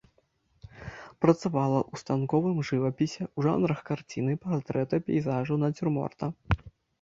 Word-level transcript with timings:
Працавала 1.25 1.75
ў 1.81 1.95
станковым 2.03 2.57
жывапісе 2.69 3.21
ў 3.25 3.39
жанрах 3.47 3.79
карціны, 3.91 4.33
партрэта, 4.47 5.01
пейзажу, 5.11 5.61
нацюрморта. 5.67 6.25